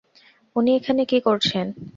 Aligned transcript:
উনি 0.55 0.71
এখানে 0.79 1.01
কি 1.05 1.17
করছেন? 1.27 1.65